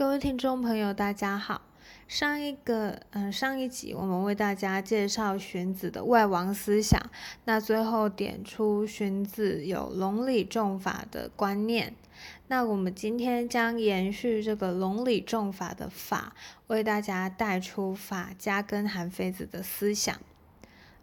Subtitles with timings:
[0.00, 1.60] 各位听众朋友，大家好。
[2.08, 6.98] 上一个，嗯，上一集我们为大家介绍荀子的外王思想，
[7.44, 11.94] 那最后点出荀子有隆里重法的观念。
[12.48, 16.32] 那我们今天将延续这个隆里重法的法，
[16.68, 20.18] 为大家带出法家跟韩非子的思想。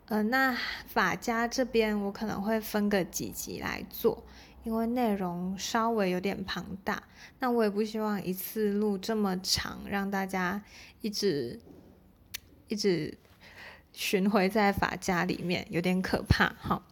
[0.08, 0.58] 呃，那
[0.88, 4.24] 法家这边我可能会分个几集来做。
[4.68, 7.02] 因为内容稍微有点庞大，
[7.40, 10.62] 那我也不希望一次录这么长，让大家
[11.00, 11.58] 一直
[12.68, 13.18] 一直
[13.94, 16.84] 巡回在法家里面，有点可怕哈。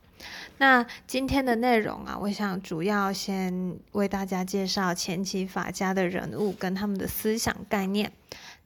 [0.57, 8.09] 那今天的内容啊，我想主要先为大家介绍前期法家的人物跟他们的思想概念。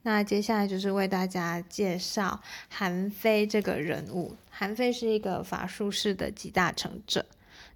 [0.03, 4.35] 那接下来就是为大家介绍韩非这个人物。
[4.51, 7.25] 韩非是一个法术式的集大成者。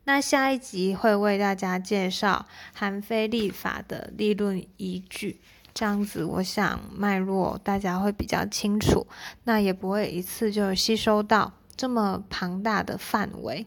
[0.05, 5.39] 那下一集会为大家介绍韩非立法的立论依据，
[5.73, 9.07] 这样子我想脉络大家会比较清楚，
[9.45, 13.65] 那也不会一次就吸收到这么庞大的范围。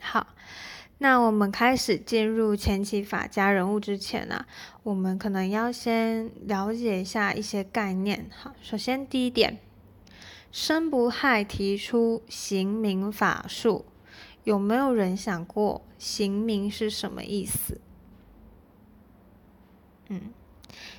[0.00, 0.28] 好，
[0.98, 4.46] 那我们开始进入前期法家人物之前呢，
[4.82, 8.30] 我们可能要先了解一下一些概念。
[8.34, 9.58] 好，首先第一点，
[10.50, 13.84] 申不害提出刑名法术。
[14.44, 17.80] 有没有人想过刑名是什么意思？
[20.08, 20.32] 嗯，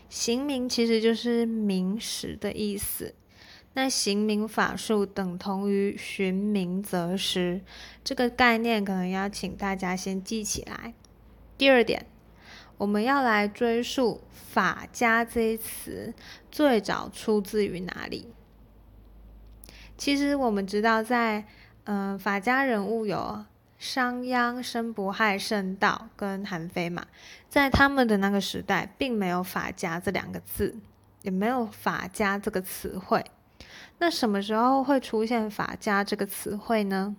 [0.09, 3.13] 刑名其实就是名实的意思。
[3.73, 7.61] 那刑名法术等同于寻名择实，
[8.03, 10.95] 这个概念可能要请大家先记起来。
[11.55, 12.07] 第二点，
[12.77, 16.15] 我们要来追溯“法家”这一词
[16.49, 18.33] 最早出自于哪里？
[19.95, 21.45] 其实我们知道在。
[21.85, 23.45] 嗯，法家人物有
[23.77, 27.05] 商鞅、申不害、圣道跟韩非嘛，
[27.47, 30.75] 在他们的那个时代，并没有法家这两个字，
[31.21, 33.23] 也没有法家这个词汇。
[33.99, 37.15] 那什么时候会出现法家这个词汇呢？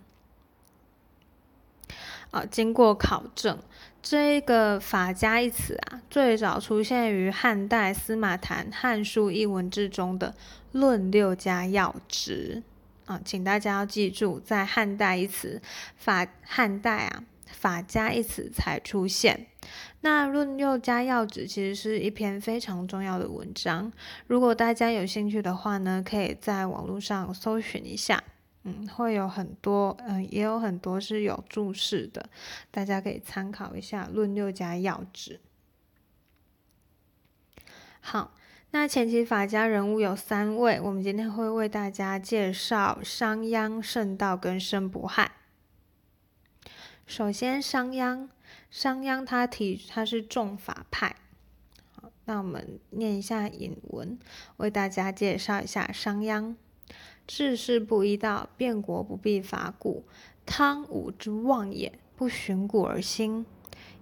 [2.31, 3.57] 啊，经过考证，
[4.01, 10.31] 这个法家一词啊，最早出现于汉代司马谈《汉书一文之》中的
[10.73, 12.63] 《论六家要旨》。
[13.07, 15.61] 啊，请大家要记住，在汉代一词
[15.95, 19.47] 法汉代啊，法家一词才出现。
[20.01, 23.91] 那《论六家要旨》其实是一篇非常重要的文章，
[24.27, 28.21] 如果大家有兴趣的话呢，可以在网络上搜寻一下，
[28.63, 32.29] 嗯，会有很多，嗯，也有很多是有注释的，
[32.69, 35.39] 大家可以参考一下《论六家要旨》。
[38.01, 38.33] 好。
[38.71, 45.31] 那前期法家人物有三位，我们今天会为大家介绍商鞅、圣道跟申不害。
[47.05, 48.27] 首先，商鞅，
[48.69, 51.15] 商鞅他提他是重法派。
[51.95, 54.19] 好，那我们念一下引文，
[54.57, 56.55] 为大家介绍一下商鞅：
[57.25, 60.03] 治世不依道，变国不必法古。
[60.45, 63.45] 汤武之妄也，不循古而兴；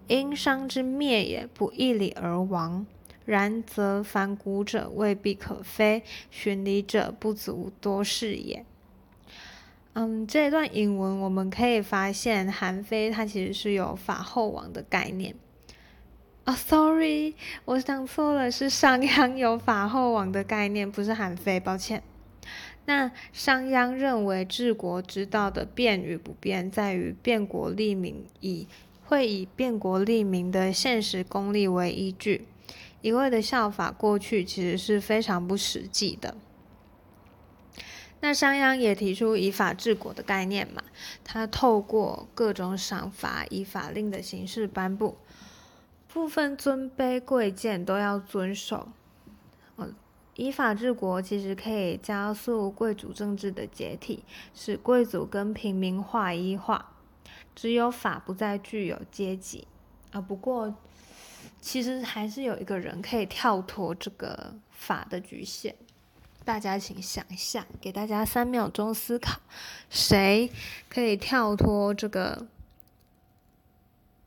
[0.08, 2.88] 殷商之灭也，不义礼而亡。
[3.26, 8.64] 然则反古者未必可非，循礼者不足多事也。
[9.94, 15.36] 嗯，这一段引文我们可以发现，韩非他其实是有法后王的概念。
[16.44, 17.34] 啊，sorry，
[17.64, 22.04] 我想错了，是商鞅有法后王的概念，不是韩非，抱歉。
[22.86, 28.68] 那商鞅认为治国之道的变与不变，在于变国利民，以
[29.06, 32.46] 会以变国利民的现实功利为依据。
[33.06, 36.36] 一味的效法过去，其实是非常不实际的。
[38.20, 40.82] 那商鞅也提出以法治国的概念嘛，
[41.24, 45.20] 他透过各种赏罚以法令的形式颁布，
[46.12, 48.88] 部分尊卑贵贱都要遵守。
[50.34, 54.24] 以法治国其实可以加速贵族政治的解体，
[54.56, 56.94] 使贵族跟平民化一化，
[57.54, 59.68] 只有法不再具有阶级。
[60.10, 60.74] 啊，不过。
[61.60, 65.74] 其实还是有一个人可以跳脱这个法的局限，
[66.44, 69.40] 大家请想一下，给大家三秒钟思考，
[69.90, 70.52] 谁
[70.88, 72.48] 可以跳脱这个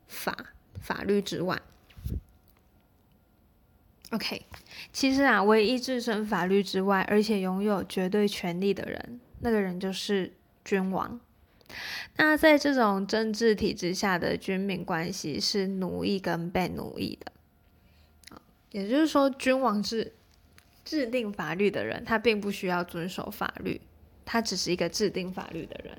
[0.07, 0.35] 法
[0.81, 1.61] 法律之外
[4.11, 4.45] ？OK，
[4.91, 10.33] 其实啊，唯一置身法律之外，而且拥有绝对权力的人，那个人就是
[10.65, 11.19] 君王。
[12.17, 20.13] 那在这种政治体制下的军民关系是奴役跟被奴役的，也就是说，君王是
[20.83, 23.79] 制定法律的人，他并不需要遵守法律，
[24.25, 25.97] 他只是一个制定法律的人。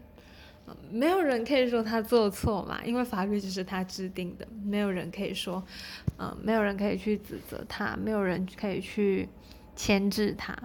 [0.88, 5.60] 没有人可以说他做错嘛，因为法律就是他制定的，没有人可以说，
[6.16, 9.28] 嗯，没有人可以去指责他，没有人可以去
[9.74, 10.56] 牵制他。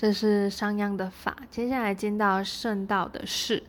[0.00, 3.64] 这是商鞅的法，接下来进到圣道的事。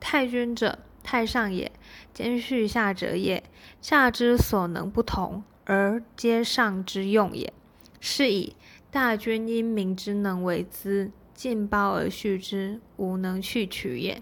[0.00, 1.70] 太君者，太上也，
[2.12, 3.44] 兼续下者也。
[3.80, 7.52] 下之所能不同，而皆上之用也。
[8.00, 8.56] 是以
[8.90, 11.12] 大君因民之能为资。
[11.32, 14.20] 尽包而续之，无能去取也。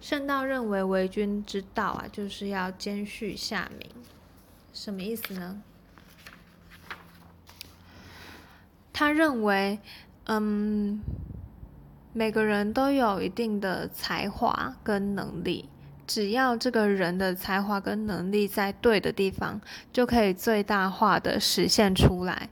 [0.00, 3.86] 圣道认为为君之道啊，就是要兼续下民。
[4.72, 5.62] 什么意思呢？
[8.92, 9.78] 他认为，
[10.26, 11.00] 嗯，
[12.12, 15.68] 每个人都有一定的才华跟能力，
[16.06, 19.60] 只要这个人的才华跟能力在对的地方，
[19.92, 22.48] 就可以最大化的实现出来。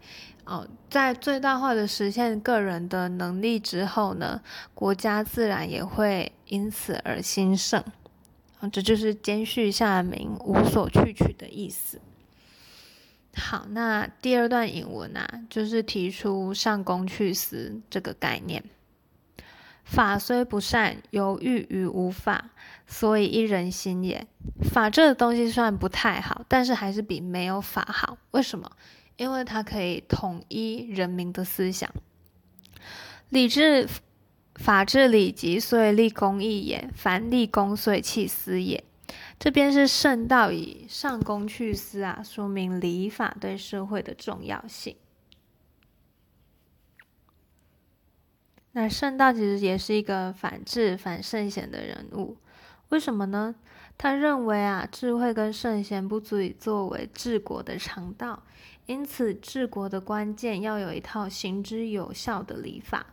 [0.47, 4.41] 哦，在最大化的实现个人的能力之后呢，
[4.75, 7.85] 国家自然也会因此而兴盛。
[8.59, 12.01] 啊，这就是兼续下民、无所去取的意思。
[13.35, 18.62] 好，那第二段引文啊，就是提出上公去私这个概念。
[19.85, 22.50] 法虽不善，犹豫于无法，
[22.87, 24.27] 所以一人心也。
[24.62, 28.19] 法这个东西虽然不太好，但是还是比没有法好。
[28.31, 28.71] 为什么？
[29.17, 31.91] 因为它可以统一人民的思想，
[33.29, 33.88] 礼治
[34.55, 38.85] 法治礼极，所以立公义也；凡立公，所以弃私也。
[39.41, 44.95] 这边是圣道以上公去私啊，说明礼法对社会的重要性。
[48.73, 52.37] 那圣道其实也是一个反智、反圣贤的人物，
[52.91, 53.55] 为什么呢？
[53.97, 58.43] 他认为啊，智慧跟圣贤不足以作为治国的常道。
[58.85, 63.07] 因此，治国的关键要有一套行之有效的礼法。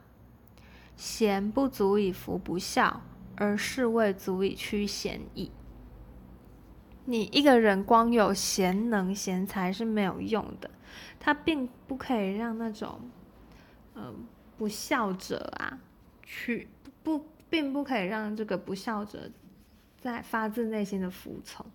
[0.98, 3.02] 贤不足以服不孝，
[3.38, 5.52] 而士未足以驱贤矣。
[7.10, 10.70] 你一个人光有贤能贤才是没有用的，
[11.20, 13.00] 他并不可以让那种，
[13.94, 14.14] 呃，
[14.58, 15.80] 不孝者啊，
[16.22, 16.68] 去
[17.04, 19.32] 不，并不可以让这个不孝者。
[20.00, 21.66] 在发自内心的服从，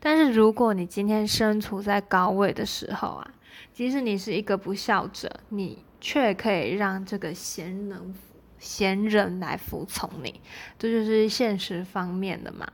[0.00, 3.34] 但是如果你今天身处在高位的时候啊，
[3.72, 8.12] 即使你是一个不孝者，你却可以让这个贤能
[8.58, 10.40] 贤人来服从你，
[10.76, 12.66] 这就是现实方面的嘛。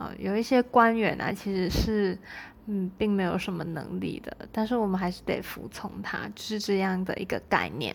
[0.00, 2.18] 啊，有一些官员啊，其实是
[2.66, 7.94] 嗯，并没有什么能力的，但是我们还是得服从他，就是这样的一个概念。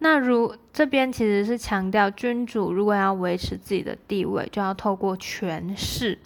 [0.00, 6.18] 那如这边其实是强调，君主如果要维持自己的地位，就要透过权势。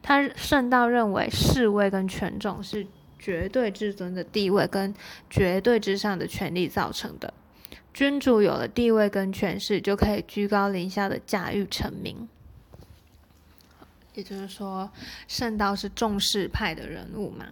[0.00, 2.86] 他圣道认为，侍卫跟权重是
[3.18, 4.94] 绝对至尊的地位跟
[5.28, 7.34] 绝对之上的权力造成的。
[7.92, 12.28] 君主有了地位跟权势，就可以居高临下的驾驭臣民。
[14.18, 14.90] 也就是说，
[15.28, 17.46] 圣道是重视派的人物嘛。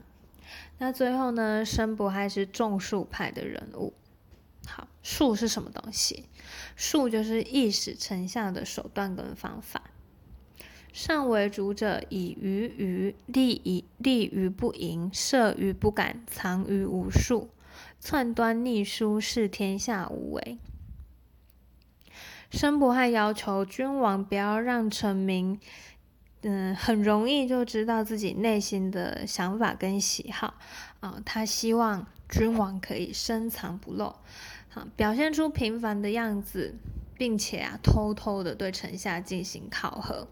[0.78, 3.94] 那最后呢，申不害是重术派的人物。
[4.66, 6.24] 好，术是什么东西？
[6.74, 9.80] 术就是意识成像的手段跟方法。
[10.92, 17.50] 上为主者，以于于利以利于不盈，设于不敢，藏于无术，
[18.00, 20.58] 篡端逆书，视天下无为。
[22.50, 25.60] 申不害要求君王不要让臣民，
[26.48, 30.54] 嗯，很容易就知道自己内心的想法跟喜好
[31.00, 31.20] 啊。
[31.24, 34.14] 他希望君王可以深藏不露。
[34.94, 36.76] 表现出平凡的样子，
[37.16, 40.28] 并且啊，偷偷的对臣下进行考核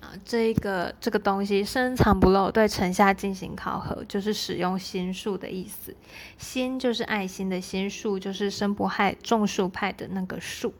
[0.00, 5.94] 啊，这一个这个东西深藏不露，对臣下进行考核，就是使用心术的意思。
[6.38, 10.74] 心就是爱心的心，术就是生不害种树派的那个术。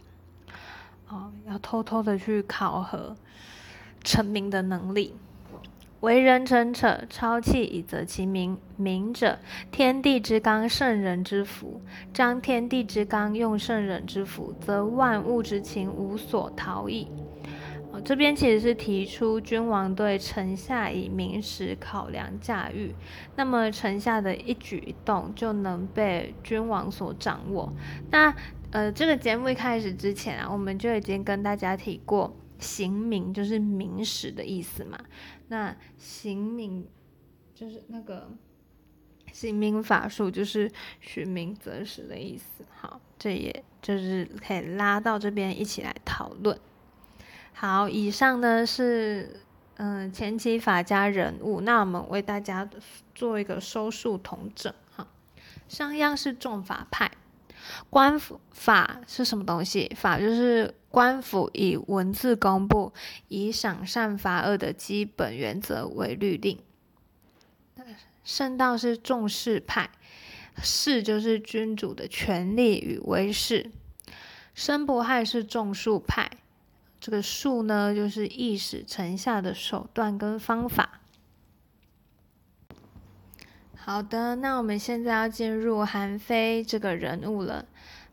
[1.06, 3.14] 哦，要偷偷的去考核
[4.06, 5.16] 臣民的能力。
[6.00, 8.56] 为人臣者，超气以则其民。
[8.76, 9.40] 民者，
[9.72, 11.80] 天地之刚，圣人之福。
[12.14, 17.08] 张天地之刚，用圣人之福，则万物之情无所逃逸。
[18.04, 22.94] 这边其实是提出君王对臣下以明实考量驾驭，
[23.34, 27.72] 那么臣下的一举一动就能被君王所掌握。
[28.10, 28.32] 那
[28.70, 32.36] 呃，这个节目一开始之前啊，我们就已经跟大家提过。
[32.58, 34.98] 行名就是明史的意思嘛，
[35.48, 36.86] 那行名
[37.54, 38.30] 就是那个
[39.32, 40.70] 行名法术，就是
[41.00, 42.64] 寻名择实的意思。
[42.70, 46.58] 好，这也就是可以拉到这边一起来讨论。
[47.52, 49.40] 好，以上呢是
[49.76, 52.68] 嗯前期法家人物，那我们为大家
[53.14, 54.72] 做一个收束统整。
[54.94, 55.06] 哈，
[55.68, 57.10] 商鞅是重法派，
[57.90, 58.18] 官
[58.50, 59.90] 法是什么东西？
[59.96, 62.94] 法就是官府以文字公布
[63.28, 66.58] 以赏善罚恶的基本原则为律令。
[68.24, 69.90] 圣道是重视派，
[70.62, 73.70] 士就是君主的权力与威势。
[74.54, 76.30] 申不害是种树派，
[76.98, 81.02] 这个术呢，就是意使成下的手段跟方法。
[83.76, 87.66] 好的，那我们现在要进入韩非这个人物了。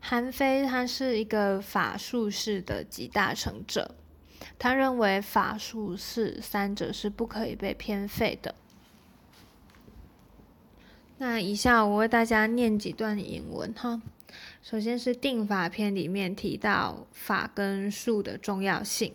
[0.06, 3.94] 韩非他是一个法术式的集大成者，
[4.58, 8.54] 他认为法术是三者是不可以被偏废的。
[11.16, 14.02] 那以下我为大家念几段引文哈。
[14.62, 19.14] 首先是定法篇里面提到法跟术的重要性。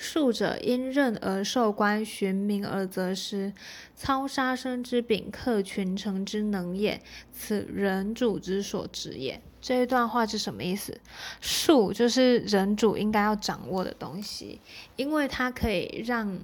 [0.00, 3.52] 术者因任而受官，寻名而择师，
[3.96, 7.02] 操杀生之柄，克群臣之能也。
[7.32, 9.42] 此人主之所职也。
[9.60, 11.00] 这一段话是什么意思？
[11.40, 14.60] 术就是人主应该要掌握的东西，
[14.94, 16.38] 因为它可以让，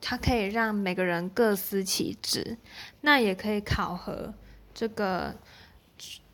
[0.00, 2.58] 它可以让每个人各司其职，
[3.02, 4.34] 那也可以考核
[4.74, 5.36] 这个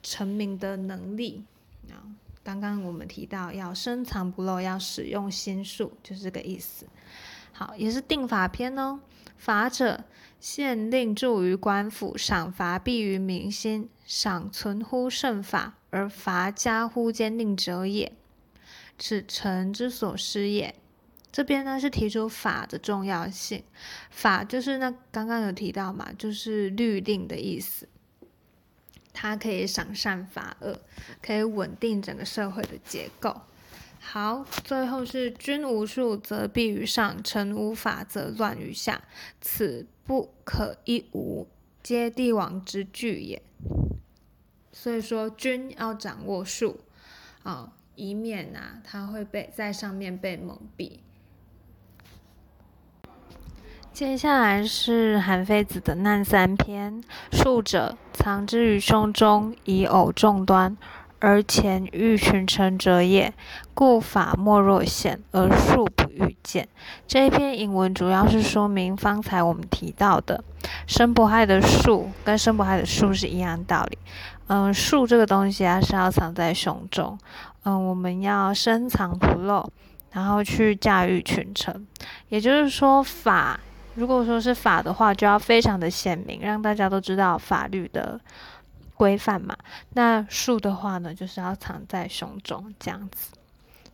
[0.03, 1.45] 成名的能力
[1.91, 2.01] 啊。
[2.45, 6.87] 刚刚我们提到要深藏不露，要使用心术，就是这个意思。
[7.53, 9.01] 好，也是定法篇哦。
[9.37, 10.05] 法者，
[10.41, 18.13] 县令著于官府，赏罚必于民心，赏存乎圣法，而罚加乎坚定者也。
[18.99, 20.75] 此臣之所失也。
[21.31, 23.63] 这边呢是提出法的重要性。
[24.11, 27.89] 法就是那刚刚有提到嘛，就是律令的意思。
[29.13, 30.81] 它可以赏善罚恶，
[31.21, 33.43] 可以稳定整个社会的结构。
[34.01, 39.05] 好，最后是君无术则必于上，臣无法则乱于下，
[39.41, 41.47] 此不可一无，
[41.83, 43.43] 皆帝王之惧也。
[44.73, 46.81] 所以说，君要掌握术
[47.45, 50.99] 啊，以免啊他会被在上面被蒙蔽。
[53.93, 57.05] 接下来是韩非子的难三篇。
[57.31, 60.75] 术者，藏之于胸中，以偶众端，
[61.21, 63.33] 而前欲群臣者也。
[63.75, 66.67] 故法莫若显，而术不欲见。
[67.07, 70.43] 这一篇引文主要是说明方才我们提到的
[70.87, 73.99] 生不害的术，跟生不害的术是一样道理。
[74.47, 77.19] 嗯，术这个东西啊是要藏在胸中，
[77.65, 79.71] 嗯，我们要深藏不露，
[80.13, 81.87] 然后去驾驭群臣。
[82.31, 83.61] 也就是说法。
[83.95, 88.19] 如果说是法的话，就要非常的鲜明，让大家都知道法律的
[88.95, 89.57] 规范嘛。
[89.95, 93.33] 那术的话呢，就是要藏在胸中这样子。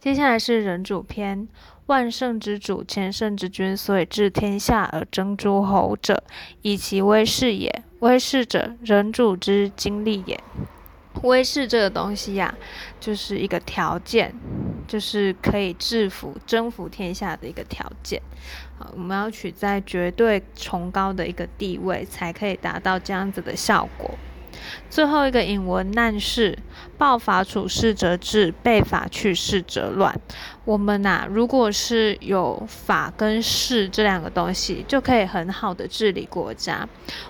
[0.00, 1.48] 接下来是人主篇，
[1.86, 6.22] 万圣之主，千圣之君，所以治天下而争诸侯者，
[6.62, 7.82] 以其威势也。
[7.98, 10.38] 威势者，人主之经历也。
[11.22, 12.54] 威势这个东西呀，
[13.00, 14.32] 就是一个条件，
[14.88, 18.20] 就是可以制服、征服天下的一个条件。
[18.78, 24.18] 好，我们要取在绝对崇高的一个地位，才可以达到这样子的效果。
[24.90, 26.58] 最后一个引文难事，
[26.98, 30.12] 暴法处事则治，被法去事则乱。
[30.64, 36.86] 我们呐，如果是有法跟事这两个东西，就可以很好的治理国家。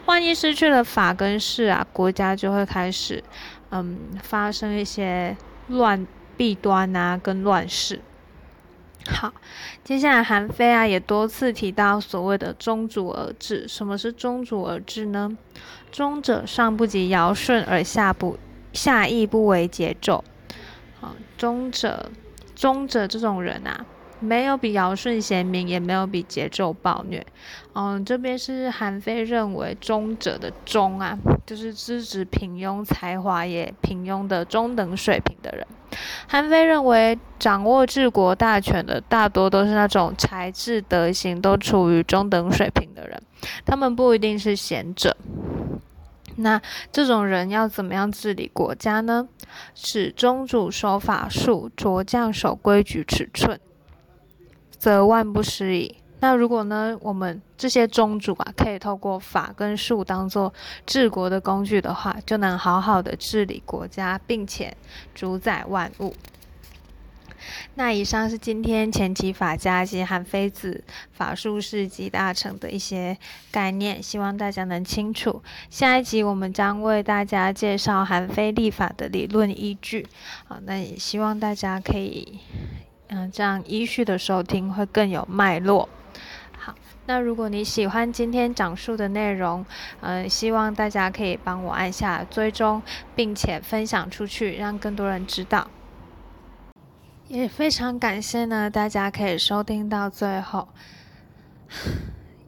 [0.06, 3.22] 万一失去了法跟事啊，国家就会开始
[3.70, 5.36] 嗯发生一些
[5.68, 6.06] 乱
[6.38, 8.00] 弊端啊，跟乱世。
[9.06, 9.32] 好，
[9.82, 13.66] 接下来韩非啊也多次提到所谓的中主而治。
[13.66, 15.36] 什么是中主而治呢？
[15.90, 18.38] 中者上不及尧舜，而下不
[18.72, 20.22] 下亦不为桀纣。
[21.00, 22.10] 好，中者
[22.54, 23.86] 中者这种人啊，
[24.20, 27.26] 没有比尧舜贤明，也没有比桀纣暴虐。
[27.72, 35.66] 嗯，这边是韩非认为中者的中啊，就是资质平庸、才华也平庸的中等水平的人。
[36.26, 43.22] 韩非认为，掌握治国大权的大多都是那种才智德行都处于中等水平的人，
[43.64, 45.16] 他们不一定是贤者。
[46.36, 46.60] 那
[46.92, 49.28] 这种人要怎么样治理国家呢？
[49.74, 53.58] 使宗主守法术，着将守规矩尺寸，
[54.78, 55.96] 则万不失矣。
[56.20, 60.52] 那如果呢，我们这些宗主啊，可以透过法跟术当做
[60.84, 64.76] 治国的工具的话，就能好好的治理国家，并且
[65.14, 66.14] 主宰万物。
[67.76, 70.82] 那以上是今天前期法家及韩非子
[71.12, 73.16] 法术士集大成的一些
[73.52, 75.40] 概念，希望大家能清楚。
[75.70, 80.04] 下一集我们将为大家介绍韩非立法的理论依据。
[80.46, 82.40] 好，那也希望大家可以，
[83.06, 85.88] 嗯，这样依序的收听会更有脉络。
[86.58, 86.74] 好，
[87.06, 89.64] 那如果你喜欢今天讲述的内容，
[90.00, 92.82] 嗯，希望大家可以帮我按下追踪，
[93.14, 95.70] 并且分享出去，让更多人知道。
[97.28, 100.68] 也非常感谢呢，大家可以收听到最后。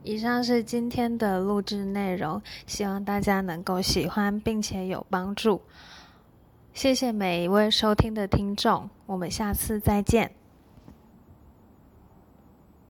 [0.03, 5.61] 以上是今天的录制内容，希望大家能够喜欢，并且有帮助。
[6.73, 10.40] 谢谢每一位收听的听众，我们下次再见。